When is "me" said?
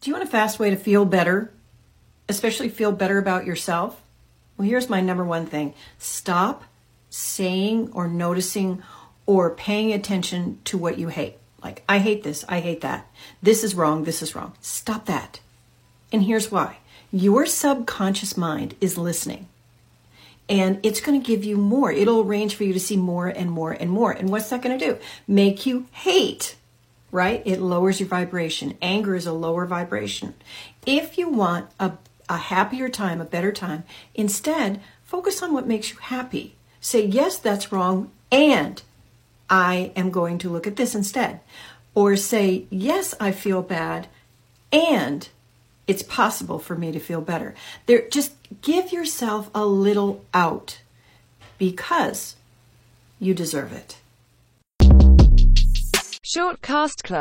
46.76-46.92